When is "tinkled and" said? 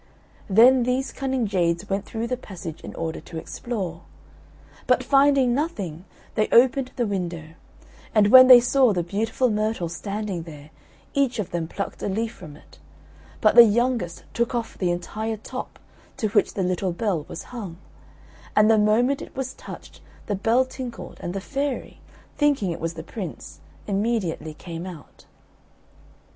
20.65-21.35